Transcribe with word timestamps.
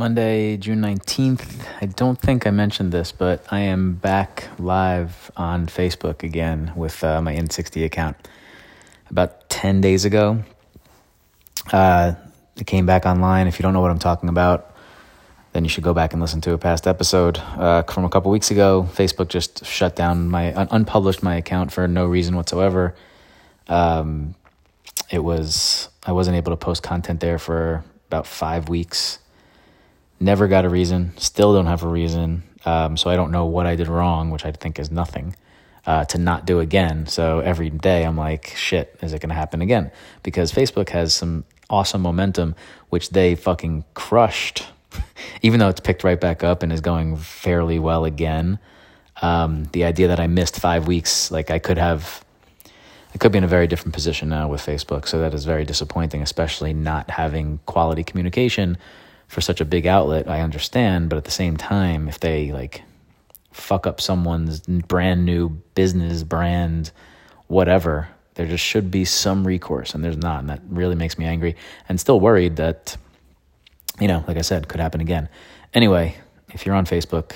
Monday, 0.00 0.56
June 0.56 0.80
19th. 0.80 1.62
I 1.82 1.84
don't 1.84 2.18
think 2.18 2.46
I 2.46 2.50
mentioned 2.50 2.90
this, 2.90 3.12
but 3.12 3.44
I 3.50 3.58
am 3.58 3.96
back 3.96 4.48
live 4.58 5.30
on 5.36 5.66
Facebook 5.66 6.22
again 6.22 6.72
with 6.74 7.04
uh, 7.04 7.20
my 7.20 7.34
N60 7.34 7.84
account. 7.84 8.16
About 9.10 9.50
10 9.50 9.82
days 9.82 10.06
ago, 10.06 10.42
uh, 11.70 12.14
it 12.56 12.66
came 12.66 12.86
back 12.86 13.04
online. 13.04 13.46
If 13.46 13.58
you 13.58 13.62
don't 13.62 13.74
know 13.74 13.82
what 13.82 13.90
I'm 13.90 13.98
talking 13.98 14.30
about, 14.30 14.74
then 15.52 15.64
you 15.64 15.68
should 15.68 15.84
go 15.84 15.92
back 15.92 16.14
and 16.14 16.22
listen 16.22 16.40
to 16.40 16.54
a 16.54 16.58
past 16.58 16.86
episode 16.86 17.36
uh, 17.36 17.82
from 17.82 18.06
a 18.06 18.08
couple 18.08 18.30
weeks 18.30 18.50
ago. 18.50 18.88
Facebook 18.94 19.28
just 19.28 19.66
shut 19.66 19.96
down 19.96 20.30
my, 20.30 20.54
un- 20.54 20.68
unpublished 20.70 21.22
my 21.22 21.36
account 21.36 21.72
for 21.72 21.86
no 21.86 22.06
reason 22.06 22.36
whatsoever. 22.36 22.94
Um, 23.68 24.34
it 25.10 25.18
was, 25.18 25.90
I 26.06 26.12
wasn't 26.12 26.38
able 26.38 26.52
to 26.52 26.56
post 26.56 26.82
content 26.82 27.20
there 27.20 27.38
for 27.38 27.84
about 28.08 28.26
five 28.26 28.70
weeks 28.70 29.18
Never 30.20 30.48
got 30.48 30.66
a 30.66 30.68
reason. 30.68 31.12
Still 31.16 31.54
don't 31.54 31.66
have 31.66 31.82
a 31.82 31.88
reason. 31.88 32.42
Um, 32.66 32.98
so 32.98 33.08
I 33.08 33.16
don't 33.16 33.30
know 33.30 33.46
what 33.46 33.66
I 33.66 33.74
did 33.74 33.88
wrong, 33.88 34.30
which 34.30 34.44
I 34.44 34.52
think 34.52 34.78
is 34.78 34.90
nothing, 34.90 35.34
uh, 35.86 36.04
to 36.06 36.18
not 36.18 36.44
do 36.44 36.60
again. 36.60 37.06
So 37.06 37.40
every 37.40 37.70
day 37.70 38.04
I'm 38.04 38.18
like, 38.18 38.54
shit, 38.54 38.98
is 39.00 39.14
it 39.14 39.22
going 39.22 39.30
to 39.30 39.34
happen 39.34 39.62
again? 39.62 39.90
Because 40.22 40.52
Facebook 40.52 40.90
has 40.90 41.14
some 41.14 41.44
awesome 41.70 42.02
momentum, 42.02 42.54
which 42.90 43.10
they 43.10 43.34
fucking 43.34 43.84
crushed, 43.94 44.66
even 45.42 45.58
though 45.58 45.68
it's 45.68 45.80
picked 45.80 46.04
right 46.04 46.20
back 46.20 46.44
up 46.44 46.62
and 46.62 46.70
is 46.70 46.82
going 46.82 47.16
fairly 47.16 47.78
well 47.78 48.04
again. 48.04 48.58
Um, 49.22 49.64
the 49.72 49.84
idea 49.84 50.08
that 50.08 50.20
I 50.20 50.26
missed 50.26 50.60
five 50.60 50.86
weeks, 50.86 51.30
like 51.30 51.50
I 51.50 51.58
could 51.58 51.78
have, 51.78 52.24
I 53.14 53.18
could 53.18 53.32
be 53.32 53.38
in 53.38 53.44
a 53.44 53.48
very 53.48 53.66
different 53.66 53.94
position 53.94 54.28
now 54.28 54.48
with 54.48 54.60
Facebook. 54.60 55.08
So 55.08 55.18
that 55.20 55.32
is 55.32 55.46
very 55.46 55.64
disappointing, 55.64 56.20
especially 56.20 56.74
not 56.74 57.10
having 57.10 57.58
quality 57.64 58.04
communication 58.04 58.76
for 59.30 59.40
such 59.40 59.60
a 59.60 59.64
big 59.64 59.86
outlet, 59.86 60.28
I 60.28 60.40
understand, 60.40 61.08
but 61.08 61.16
at 61.16 61.22
the 61.22 61.30
same 61.30 61.56
time, 61.56 62.08
if 62.08 62.18
they 62.18 62.50
like 62.50 62.82
fuck 63.52 63.86
up 63.86 64.00
someone's 64.00 64.58
brand 64.58 65.24
new 65.24 65.50
business 65.76 66.24
brand, 66.24 66.90
whatever, 67.46 68.08
there 68.34 68.46
just 68.46 68.64
should 68.64 68.90
be 68.90 69.04
some 69.04 69.46
recourse, 69.46 69.94
and 69.94 70.02
there's 70.02 70.16
not, 70.16 70.40
and 70.40 70.48
that 70.48 70.60
really 70.68 70.96
makes 70.96 71.16
me 71.16 71.26
angry, 71.26 71.54
and 71.88 72.00
still 72.00 72.18
worried 72.18 72.56
that, 72.56 72.96
you 74.00 74.08
know, 74.08 74.24
like 74.26 74.36
I 74.36 74.40
said, 74.40 74.66
could 74.66 74.80
happen 74.80 75.00
again. 75.00 75.28
Anyway, 75.72 76.16
if 76.48 76.66
you're 76.66 76.74
on 76.74 76.84
Facebook, 76.84 77.34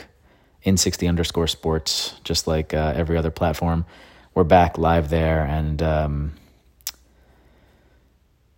N60 0.66 1.08
underscore 1.08 1.46
sports, 1.46 2.14
just 2.24 2.48
like 2.48 2.74
uh, 2.74 2.92
every 2.96 3.16
other 3.16 3.30
platform, 3.30 3.86
we're 4.34 4.42
back 4.42 4.78
live 4.78 5.10
there, 5.10 5.44
and 5.44 5.80
um, 5.80 6.32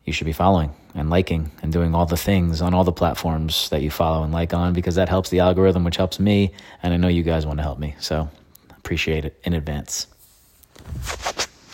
you 0.07 0.13
should 0.13 0.25
be 0.25 0.33
following 0.33 0.73
and 0.95 1.11
liking 1.11 1.51
and 1.63 1.73
doing 1.73 1.95
all 1.95 2.07
the 2.07 2.17
things 2.17 2.63
on 2.63 2.73
all 2.73 2.85
the 2.85 2.93
platforms 2.93 3.69
that 3.71 3.83
you 3.83 3.91
follow 3.91 4.23
and 4.23 4.33
like 4.33 4.55
on 4.55 4.73
because 4.73 4.95
that 4.95 5.09
helps 5.09 5.29
the 5.29 5.41
algorithm, 5.41 5.85
which 5.85 5.97
helps 5.97 6.19
me. 6.19 6.53
And 6.83 6.95
I 6.95 6.97
know 6.97 7.09
you 7.09 7.25
guys 7.25 7.45
want 7.45 7.59
to 7.59 7.63
help 7.63 7.79
me. 7.79 7.95
So 7.99 8.31
appreciate 8.71 9.25
it 9.25 9.39
in 9.45 9.53
advance. 9.53 10.07